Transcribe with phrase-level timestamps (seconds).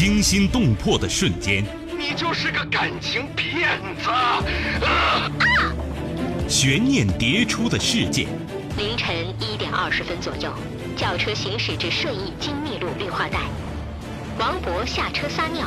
[0.00, 1.62] 惊心动魄的瞬间，
[1.98, 4.08] 你就是个感情骗子！
[4.08, 5.30] 啊！
[6.48, 8.26] 悬念迭出的事件。
[8.78, 10.54] 凌晨一点二十分左右，
[10.96, 13.40] 轿车行驶至顺义金密路绿化带，
[14.38, 15.66] 王博下车撒尿，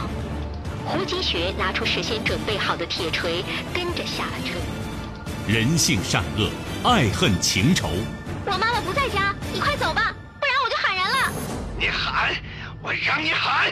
[0.83, 4.57] 胡金学拿出事先准备好的铁锤，跟着下了车。
[5.47, 6.49] 人性善恶，
[6.89, 7.87] 爱恨情仇。
[8.47, 11.31] 我妈妈不在家，你快走吧，不然我就喊人了。
[11.79, 12.33] 你喊，
[12.81, 13.71] 我让你喊。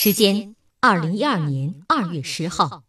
[0.00, 2.84] 时间二零一二年二月十号，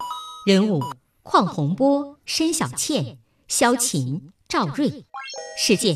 [0.45, 0.79] 人物。
[1.23, 5.05] 邝洪波、申小倩、萧琴、赵瑞，
[5.57, 5.95] 事件：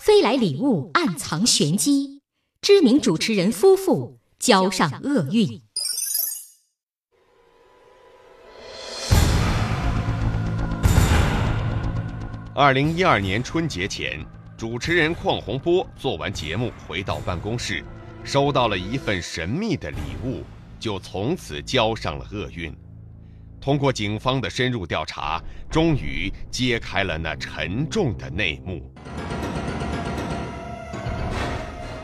[0.00, 2.20] 飞来礼物暗藏玄机，
[2.60, 5.62] 知名主持人夫妇交上厄运。
[12.56, 14.26] 二零一二年春节前，
[14.58, 17.84] 主持人邝洪波做完节目回到办公室，
[18.24, 20.44] 收到了一份神秘的礼物，
[20.78, 22.74] 就从此交上了厄运。
[23.60, 28.90] 通过警方的深入调查，终于揭开了那沉重的内幕。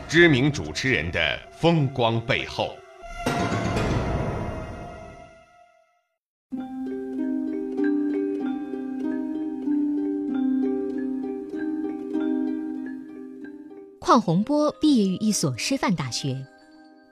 [0.07, 2.77] 知名主持人的风光背后。
[14.07, 16.41] 邝洪波毕业于一所师范大学，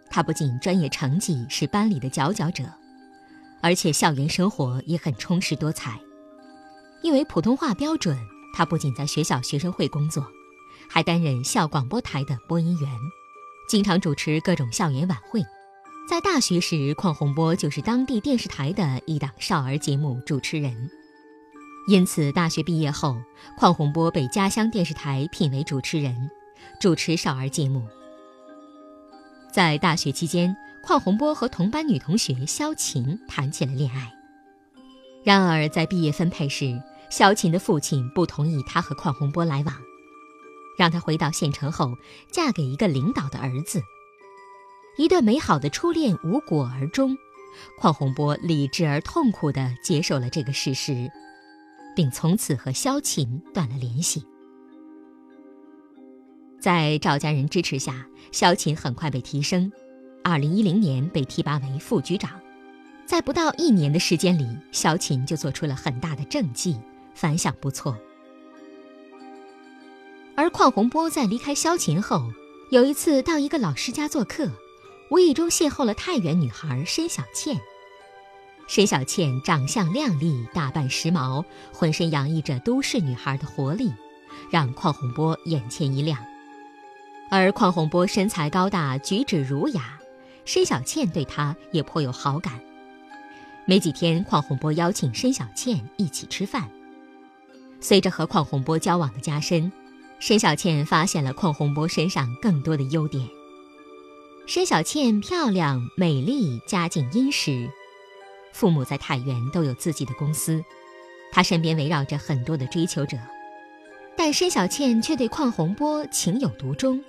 [0.09, 2.63] 他不仅专业成绩是班里的佼佼者。
[3.61, 5.99] 而且校园生活也很充实多彩，
[7.01, 8.17] 因为普通话标准，
[8.53, 10.25] 他不仅在学校学生会工作，
[10.89, 12.89] 还担任校广播台的播音员，
[13.67, 15.43] 经常主持各种校园晚会。
[16.09, 20.89] 在大学时，邝洪波就是当地电视台的一档少儿节目主持人，
[21.89, 23.17] 因此大学毕业后，
[23.59, 26.31] 邝洪波被家乡电视台聘为主持人，
[26.79, 27.87] 主持少儿节目。
[29.51, 30.55] 在大学期间。
[30.87, 34.13] 邝洪波和同班女同学萧琴谈起了恋爱。
[35.23, 39.75] 然而，在毕业分配时，萧琴的父亲不同意她和邝洪波来往，
[40.77, 41.95] 让她回到县城后
[42.31, 43.81] 嫁给一个领导的儿子。
[44.99, 47.17] 一段美好的初恋无果而终，
[47.81, 51.09] 邝洪波理智而痛苦地接受了这个事实，
[51.95, 54.23] 并从此和萧琴断了联系。
[56.65, 59.71] 在赵家人支持下，萧琴很快被提升。
[60.23, 62.31] 二零一零年被提拔为副局长，
[63.05, 66.75] 在不到一年的时间里，萧琴就做出了很大的政绩，
[67.13, 67.95] 反响不错。
[70.35, 72.31] 而邝洪波在离开萧琴后，
[72.71, 74.49] 有一次到一个老师家做客，
[75.11, 77.61] 无意中邂逅了太原女孩申小倩。
[78.67, 83.93] 申小倩长相靓丽，打扮时髦，浑身洋溢着都市女孩的活力，
[84.49, 86.17] 让邝洪波眼前一亮。
[87.29, 89.99] 而邝洪波身材高大，举止儒雅。
[90.45, 92.53] 申小倩对他也颇有好感。
[93.65, 96.69] 没几天，邝洪波邀请申小倩一起吃饭。
[97.81, 99.71] 随着和邝洪波交往的加深，
[100.19, 103.27] 申小倩发现了邝洪波身上更多的优点。
[104.45, 107.67] 申小倩漂亮、美丽，家境殷实，
[108.53, 110.63] 父母在太原都有自己的公司，
[111.31, 113.17] 她身边围绕着很多的追求者，
[114.15, 117.03] 但申小倩却对邝洪波情有独钟。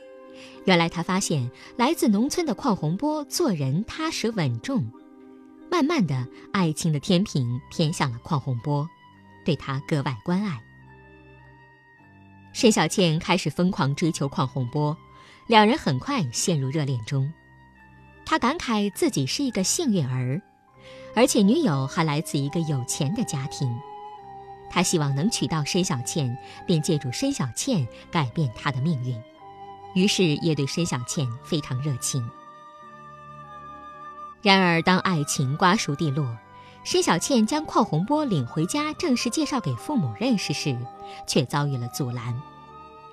[0.64, 4.90] 原来他发现来自农村的邝洪波做人踏实稳重，
[5.70, 8.88] 慢慢的，爱情的天平偏向了邝洪波，
[9.44, 10.60] 对他格外关爱。
[12.52, 14.96] 申小倩开始疯狂追求邝洪波，
[15.46, 17.32] 两人很快陷入热恋中。
[18.24, 20.40] 他感慨自己是一个幸运儿，
[21.14, 23.72] 而且女友还来自一个有钱的家庭。
[24.68, 26.36] 他希望能娶到申小倩，
[26.66, 29.16] 并借助申小倩改变他的命运。
[29.96, 32.28] 于是也对申小倩非常热情。
[34.42, 36.36] 然而，当爱情瓜熟蒂落，
[36.84, 40.78] 申小倩将邝洪波领回家正式介绍给父母认识时，
[41.26, 42.38] 却遭遇了阻拦。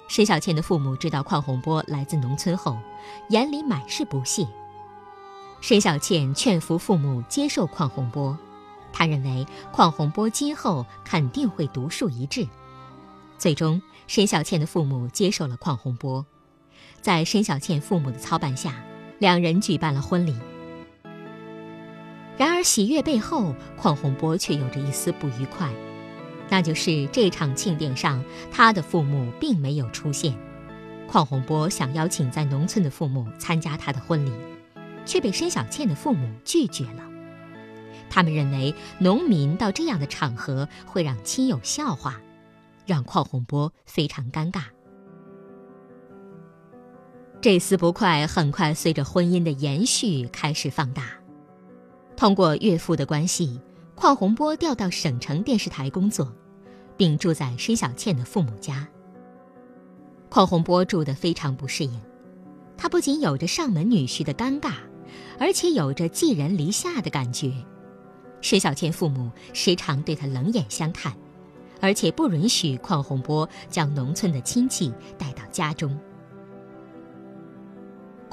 [0.10, 2.78] 申小倩的父母知道邝洪波来自农村后，
[3.30, 4.46] 眼里满是不屑。
[5.62, 8.38] 申小倩劝服父母接受邝洪波，
[8.92, 12.46] 她认为邝洪波今后肯定会独树一帜。
[13.38, 16.24] 最终，申小倩的父母接受了邝洪波。
[17.04, 18.82] 在申小倩父母的操办下，
[19.20, 20.34] 两人举办了婚礼。
[22.38, 25.70] 然而喜悦背后，邝洪波却有着一丝不愉快，
[26.50, 30.34] 那就是这场庆典上他的父母并没有出现。
[31.10, 34.32] 邝洪波想邀请在农村的父母参加他的婚礼，
[35.06, 37.04] 却被申小倩的父母拒绝了。
[38.10, 42.22] 他们认为农民到这样的场合会让亲友笑话，
[42.86, 44.64] 让邝洪波非常尴尬。
[47.44, 51.10] 这丝不快很快随着婚姻的延续开始放大。
[52.16, 53.60] 通过岳父的关系，
[53.98, 56.34] 邝洪波调到省城电视台工作，
[56.96, 58.88] 并住在申小倩的父母家。
[60.30, 62.00] 邝洪波住得非常不适应，
[62.78, 64.76] 他不仅有着上门女婿的尴尬，
[65.38, 67.52] 而且有着寄人篱下的感觉。
[68.40, 71.14] 申小倩父母时常对他冷眼相看，
[71.82, 75.94] 而且不允许邝洪波将农村的亲戚带到家中。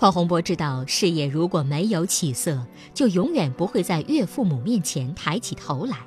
[0.01, 5.99] 邝洪波知道，事业如果没有起色，就永远不会在岳父母面前抬起头来，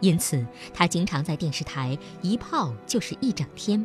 [0.00, 0.42] 因此
[0.72, 3.84] 他经常在电视台一泡就是一整天。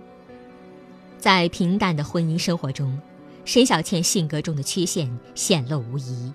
[1.17, 2.97] 在平淡的婚姻生活中，
[3.43, 6.31] 沈小倩性格中的缺陷显露无遗。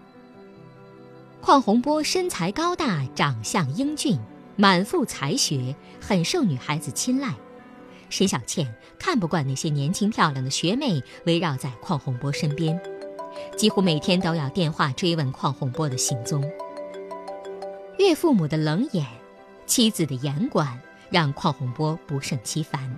[1.40, 4.18] 邝洪波身材高大，长相英俊，
[4.54, 7.34] 满腹才学，很受女孩子青睐。
[8.12, 12.78] 申小倩看不惯那些年轻漂亮的学妹围绕在邝洪波身边，
[13.56, 16.44] 几乎每天都要电话追问邝洪波的行踪。
[17.98, 19.06] 岳父母的冷眼，
[19.64, 20.78] 妻子的严管，
[21.10, 22.94] 让邝洪波不胜其烦。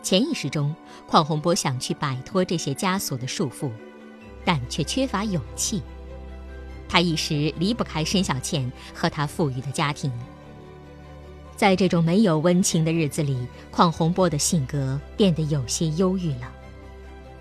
[0.00, 0.72] 潜意识中，
[1.08, 3.72] 邝洪波想去摆脱这些枷锁的束缚，
[4.44, 5.82] 但却缺乏勇气。
[6.88, 10.12] 他一时离不开申小倩和他富裕的家庭。
[11.56, 16.52] 在这种没有温情的日子里，邝洪波的性格变得有些忧郁了。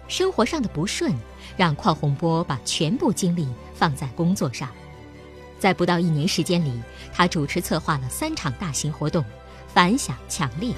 [0.08, 1.12] 生活上的不顺
[1.58, 4.70] 让邝洪波把全部精力放在工作上。
[5.60, 6.72] 在不到一年时间里，
[7.14, 9.24] 他主持策划了三场大型活动，
[9.68, 10.74] 反响强烈。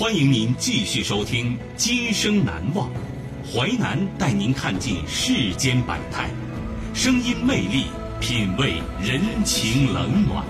[0.00, 2.88] 欢迎您继续收听《今生难忘》，
[3.52, 6.30] 淮南带您看尽世间百态，
[6.94, 7.84] 声音魅力，
[8.18, 10.42] 品味人情冷暖。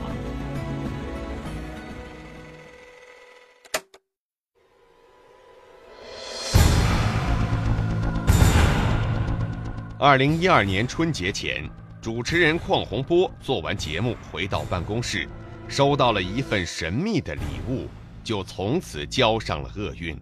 [9.98, 11.68] 二零一二年春节前，
[12.00, 15.28] 主持人邝洪波做完节目回到办公室，
[15.66, 17.88] 收到了一份神秘的礼物。
[18.22, 20.18] 就从此交上了厄运。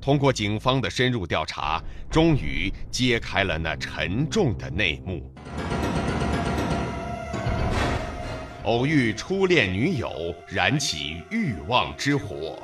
[0.00, 5.32] 通过警方的深入调查，终于揭开了那沉重的内幕。
[8.64, 12.58] 偶遇初恋女友，燃起欲望之火。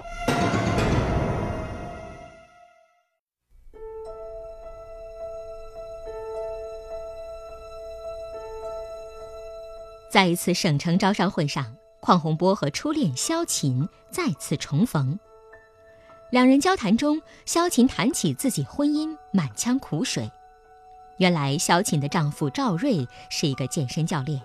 [10.11, 11.82] 在一次省城招商会上。
[12.03, 15.17] 邝洪波和初恋萧琴再次重逢，
[16.33, 20.29] 两人交谈中，萧琴谈起自己婚姻，满腔苦水。
[21.19, 24.43] 原来，萧琴的丈夫赵瑞是一个健身教练，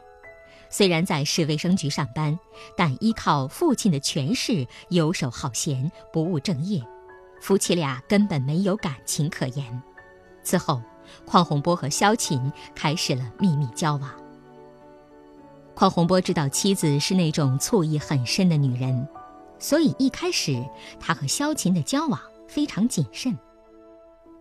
[0.70, 2.38] 虽然在市卫生局上班，
[2.78, 6.80] 但依靠父亲的权势，游手好闲，不务正业，
[7.42, 9.82] 夫妻俩根本没有感情可言。
[10.44, 10.80] 此后，
[11.26, 14.26] 邝洪波和萧琴开始了秘密交往。
[15.77, 19.07] 邝洪波知道妻子是那种醋意很深的女人，
[19.60, 20.65] 所以一开始
[21.00, 23.38] 他和萧琴的交往非常谨慎。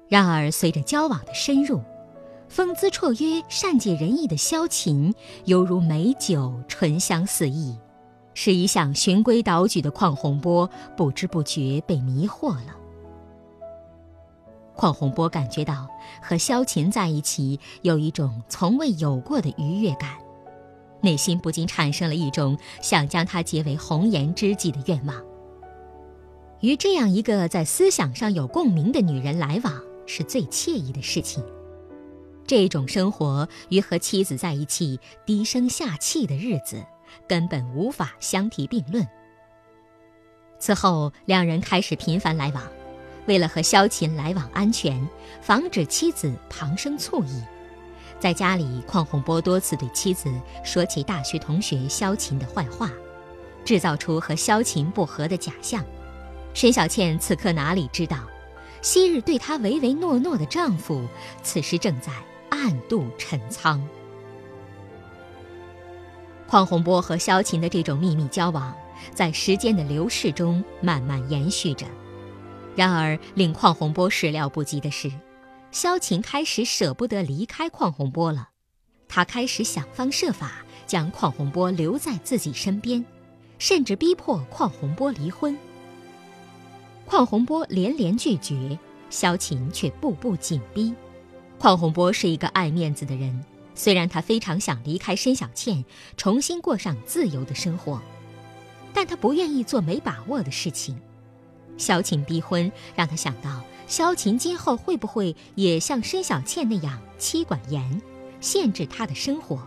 [0.08, 1.82] 然而，随着交往的深入，
[2.48, 5.14] 风姿绰约、善解人意的萧琴
[5.44, 7.76] 犹如美酒，醇香四溢，
[8.32, 10.66] 使一向循规蹈矩的邝洪波
[10.96, 12.74] 不知不觉被迷惑了。
[14.74, 15.86] 邝洪波感觉到
[16.22, 20.16] 和萧琴在一起有一种从未有过的愉悦感。
[21.06, 25.22] 内心不禁产生了一种想将她结为红颜知己的愿望。
[26.60, 31.44] 与这样一个在思想上有共鸣的女人来往，是最惬意的事情。
[32.44, 36.84] 这种生活与和妻子在一起低声下气的日子，
[37.28, 39.06] 根本无法相提并论。
[40.58, 42.64] 此后，两人开始频繁来往，
[43.26, 45.08] 为了和萧琴来往安全，
[45.40, 47.42] 防止妻子旁生醋意。
[48.18, 50.32] 在家里，邝洪波多次对妻子
[50.64, 52.90] 说起大学同学萧琴的坏话，
[53.64, 55.84] 制造出和萧琴不和的假象。
[56.54, 58.18] 沈小倩此刻哪里知道，
[58.80, 61.06] 昔日对她唯唯诺诺的丈夫，
[61.42, 62.12] 此时正在
[62.50, 63.80] 暗暗度陈仓。
[66.48, 68.74] 邝洪波和萧琴的这种秘密交往，
[69.14, 71.86] 在时间的流逝中慢慢延续着。
[72.74, 75.10] 然而，令邝洪波始料不及的是，
[75.70, 78.50] 萧琴开始舍不得离开邝洪波了。
[79.08, 83.04] 他开始想方设法将邝洪波留在自己身边，
[83.58, 85.56] 甚至逼迫邝洪波离婚。
[87.06, 88.78] 邝洪波连连拒绝，
[89.10, 90.94] 萧琴却步步紧逼。
[91.58, 93.44] 邝洪波是一个爱面子的人。
[93.74, 95.84] 虽然他非常想离开申小倩，
[96.16, 98.00] 重新过上自由的生活，
[98.94, 100.98] 但他不愿意做没把握的事情。
[101.76, 108.02] 萧琴逼婚，让他想到萧琴今后会不会也像申小倩那样妻管严，
[108.40, 109.66] 限制他的生活。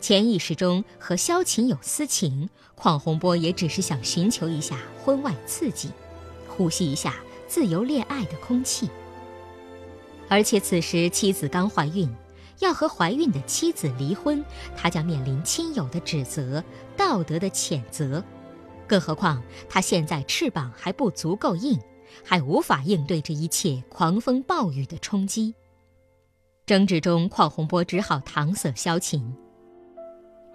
[0.00, 5.90] 潜意识中和萧琴有私情，邝洪波也只是想寻求一下婚外刺激，
[6.48, 7.14] 呼吸一下
[7.46, 8.88] 自由恋爱的空气。
[10.28, 12.08] 而且此时妻子刚怀孕。
[12.60, 14.42] 要和怀孕的妻子离婚，
[14.74, 16.64] 他将面临亲友的指责、
[16.96, 18.24] 道德的谴责，
[18.86, 21.78] 更何况他现在翅膀还不足够硬，
[22.24, 25.54] 还无法应对这一切狂风暴雨的冲击。
[26.64, 29.34] 争执中，邝洪波只好搪塞萧琴：“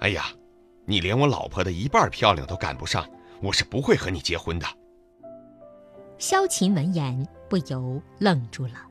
[0.01, 0.25] 哎呀，
[0.85, 3.09] 你连我老婆的一半漂亮都赶不上，
[3.41, 4.65] 我是不会和你结婚的。”
[6.19, 8.90] 萧琴闻言不由愣住了。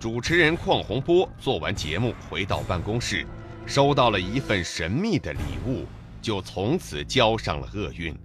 [0.00, 3.26] 主持人邝洪波做完节目回到办公室，
[3.66, 5.84] 收到了一份神秘的礼物，
[6.22, 8.18] 就从此交上了厄运。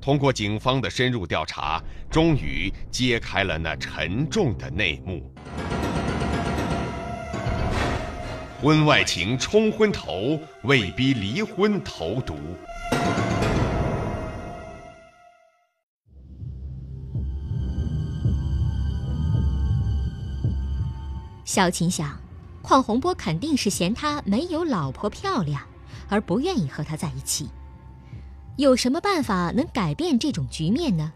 [0.00, 5.32] 通过警方的深入调查，终于揭开了那沉重的内幕。
[8.60, 12.34] 婚外情冲昏头，为逼离婚投毒。
[21.48, 22.14] 萧琴想，
[22.62, 25.62] 邝洪波肯定是嫌他没有老婆漂亮，
[26.06, 27.48] 而不愿意和他在一起。
[28.58, 31.10] 有什么办法能改变这种局面呢？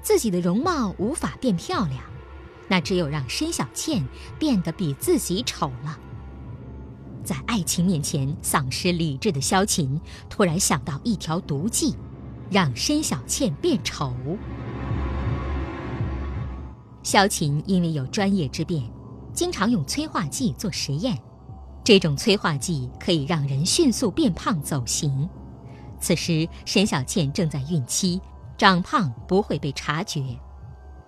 [0.00, 2.02] 自己的容貌无法变漂亮，
[2.68, 4.02] 那只有让申小倩
[4.38, 5.98] 变得比自己丑了。
[7.22, 10.00] 在爱情面前丧失理智的萧琴
[10.30, 11.94] 突然想到一条毒计，
[12.50, 14.10] 让申小倩变丑。
[17.02, 18.82] 萧琴因为有专业之便。
[19.32, 21.18] 经常用催化剂做实验，
[21.84, 25.28] 这种催化剂可以让人迅速变胖走形。
[26.00, 28.20] 此时沈小倩正在孕期，
[28.56, 30.38] 长胖不会被察觉，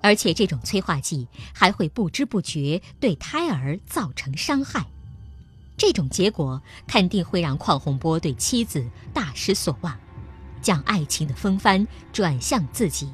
[0.03, 4.87] 而且这种催化剂还会不知不觉对胎儿造成伤害。
[5.77, 9.99] 这种结果肯定会让邝洪波对妻子大失所望，
[10.61, 13.11] 将爱情的风帆转向自己。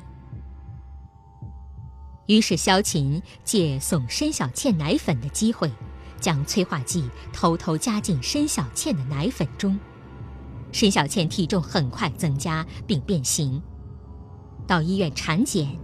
[2.29, 5.73] 于是，萧琴借送申小倩奶粉的机会，
[6.21, 9.79] 将催化剂偷偷加进申小倩的奶粉中。
[10.71, 13.63] 申小倩体重很快增加并变形。
[14.67, 15.75] 到医院产检，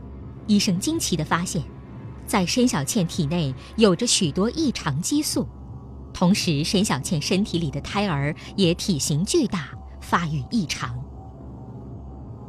[0.46, 1.62] 医生惊奇地发现，
[2.26, 5.48] 在申小倩体内有着许多异常激素，
[6.12, 9.70] 同时申小倩身体里的胎儿也体型巨大，
[10.02, 10.94] 发育异常。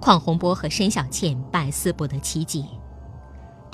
[0.02, 2.62] 邝洪波和申小倩百思不得其解。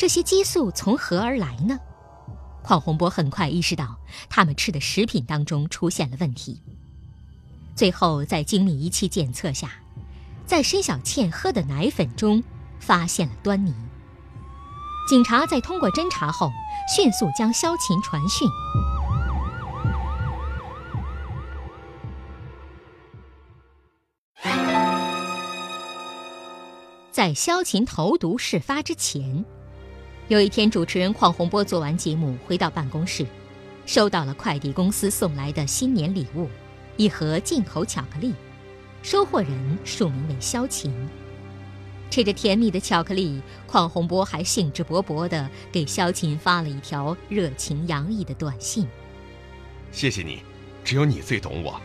[0.02, 1.78] 这些激素从何而来呢？
[2.64, 4.00] 邝洪波很快意识到，
[4.32, 6.60] 他们吃的食品当中出现了问题。
[7.76, 9.70] 最后，在精密仪器检测下，
[10.44, 12.44] 在申小倩喝的奶粉中
[12.80, 13.76] 发现了端倪。
[15.08, 16.50] 警察在通过侦查后，
[16.96, 18.50] 迅速将萧琴传讯。
[27.12, 29.46] 在萧琴投毒事发之前。
[30.32, 33.26] 有一天，主持人邝洪波做完节目回到办公室，
[33.86, 36.48] 收到了快递公司送来的新年礼物，
[36.96, 38.34] 一盒进口巧克力，
[39.04, 40.90] 收货人署名为萧琴。
[42.10, 48.88] 吃着甜蜜的巧克力，邝洪波还兴致勃勃地给萧琴发了一条热情洋溢的短信
[49.92, 50.44] ：“谢谢你，
[50.82, 51.78] 只有你最懂我。”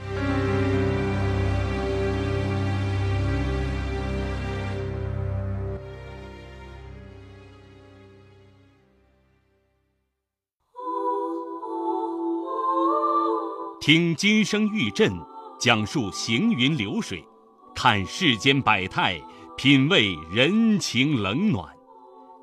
[13.87, 15.13] 听金声玉振，
[15.61, 17.25] 讲述行云流水，
[17.73, 19.17] 看世间百态，
[19.57, 21.73] 品味人情冷暖，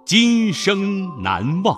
[0.06, 1.78] 今生难忘。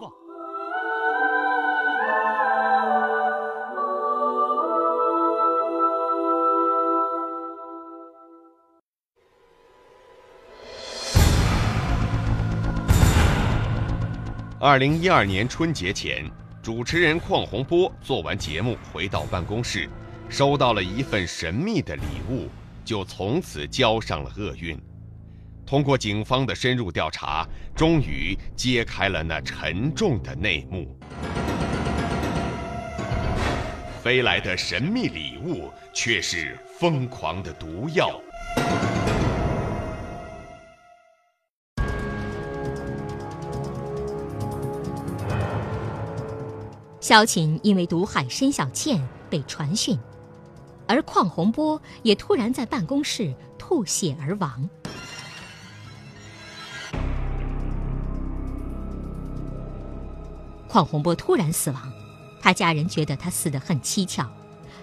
[14.59, 16.44] 二零一二年春节前。
[16.65, 19.87] 主持人邝洪波做完节目回到办公室，
[20.29, 22.49] 收到了一份神秘的礼物，
[22.83, 24.75] 就从此交上了厄运。
[25.63, 30.97] 通过警方的深入调查，终于揭开了那沉重的内幕。
[34.01, 38.19] 飞来的神秘礼物却是疯狂的毒药。
[47.05, 49.95] 萧琴因为毒害申小倩被传讯，
[50.87, 54.67] 而邝洪波也突然在办公室吐血而亡。
[60.67, 61.93] 邝洪波突然死亡，
[62.41, 64.27] 他家人觉得他死得很蹊跷，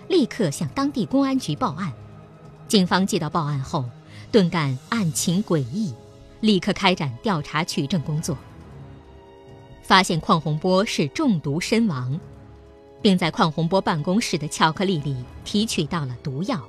[0.06, 1.92] 立刻向当地公安局报案。
[2.68, 3.84] 警方接到报案后，
[4.30, 5.92] 顿感案情诡异，
[6.38, 8.38] 立刻开展调查取证工作。
[9.82, 12.18] 发现邝洪波是中毒身亡，
[13.02, 16.62] 并在邝洪波办公室的巧克力里提取到了毒药。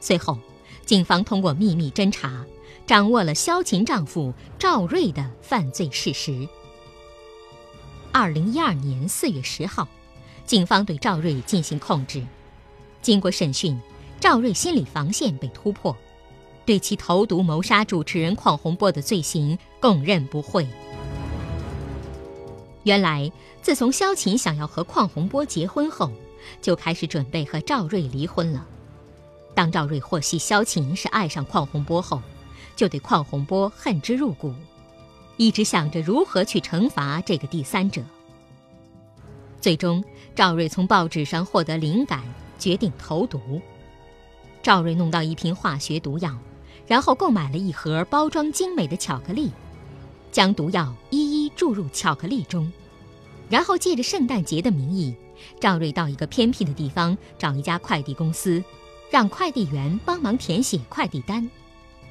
[0.00, 0.38] 随后，
[0.84, 2.44] 警方通过秘密侦查，
[2.86, 6.46] 掌握了萧琴丈夫赵瑞的犯罪事实。
[8.12, 9.88] 二零一二年四月十号，
[10.44, 12.22] 警方对赵瑞进行控制。
[13.00, 13.80] 经过审讯，
[14.20, 15.96] 赵瑞心理防线被突破，
[16.66, 20.66] 对其投毒谋杀主持人邝洪波的罪行供认不讳。
[22.84, 23.30] 原来，
[23.62, 26.10] 自从萧琴想要和邝洪波结婚后，
[26.60, 28.66] 就开始准备和赵瑞离婚了。
[29.54, 32.20] 当赵瑞获悉萧琴是爱上邝洪波后，
[32.76, 34.52] 就对邝洪波恨之入骨，
[35.38, 38.02] 一直想着如何去惩罚这个第三者。
[39.62, 42.22] 最终，赵瑞从报纸上获得灵感，
[42.58, 43.40] 决定投毒。
[44.62, 46.36] 赵瑞弄到一瓶化学毒药，
[46.86, 49.50] 然后购买了一盒包装精美的巧克力。
[50.34, 52.70] 将毒药一一注入巧克力中，
[53.48, 55.14] 然后借着圣诞节的名义，
[55.60, 58.60] 赵瑞到一个偏僻的地方找一家快递公司，
[59.08, 61.48] 让快递员帮忙填写快递单，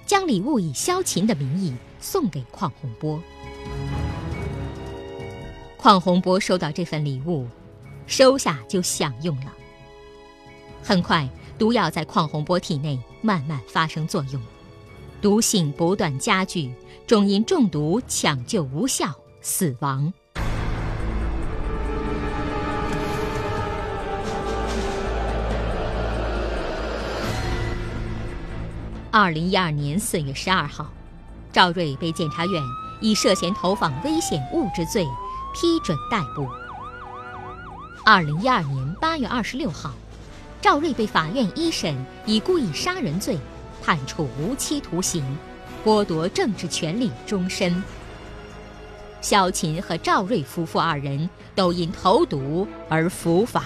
[0.05, 3.21] 将礼物以萧琴的名义送给邝洪波。
[5.77, 7.45] 邝洪波收到这份礼物，
[8.07, 9.51] 收下就享用了。
[10.81, 11.27] 很快，
[11.59, 14.41] 毒药在邝洪波体内慢慢发生作用。
[15.23, 16.69] 毒性不断加剧，
[17.07, 19.09] 终因中毒抢救无效
[19.39, 20.11] 死亡。
[29.11, 30.91] 二零一二年四月十二号，
[31.53, 32.61] 赵瑞被检察院
[32.99, 35.07] 以涉嫌投放危险物质罪
[35.55, 36.45] 批准逮捕。
[38.03, 39.93] 二零一二年八月二十六号，
[40.61, 43.37] 赵瑞被法院一审以故意杀人罪。
[43.83, 45.21] 判处无期徒刑，
[45.83, 47.83] 剥夺政治权利终身。
[49.19, 53.65] 萧琴和赵瑞夫妇二人都因投毒而伏法。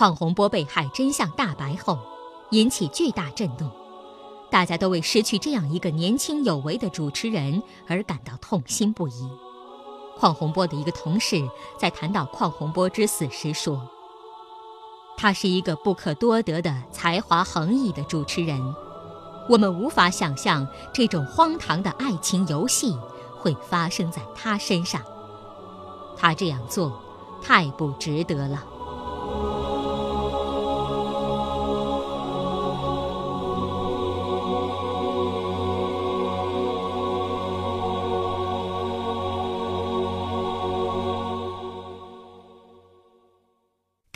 [0.00, 1.98] 邝洪波被害真相大白后，
[2.52, 3.70] 引起巨大震动，
[4.48, 9.28] 大家都为失去这样一个年轻有为的主持人而感到痛心不已。
[10.18, 13.86] 邝洪波的一个同事在谈到邝洪波之死时说
[15.18, 18.74] ：“他是一个不可多得的才华横溢的主持人，
[19.50, 22.96] 我们无法想象这种荒唐的爱情游戏
[23.36, 25.02] 会发生在他身上。
[26.16, 26.90] 他这样做
[27.42, 28.64] 太不值得了。”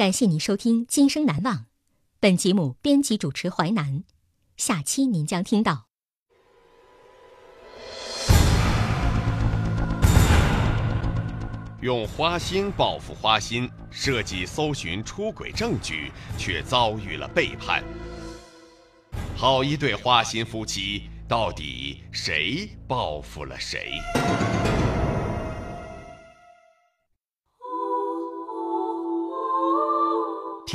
[0.04, 1.56] 感谢您收听《今生难忘》，
[2.20, 4.04] 本节目编辑主持淮南，
[4.54, 5.86] 下期您将听到。
[11.80, 17.82] 用花心报复花心，设计搜寻出轨证据，却遭遇了背叛。
[19.34, 23.92] 好一对花心夫妻，到底谁报复了谁？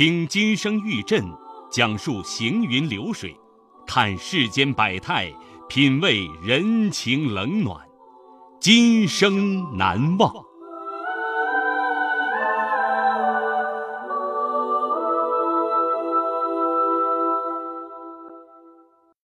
[0.00, 1.22] 听金声玉振，
[1.70, 3.36] 讲述行云流水，
[3.86, 5.30] 看世间百态，
[5.68, 7.78] 品味人情冷暖，
[8.58, 10.32] 今生难忘。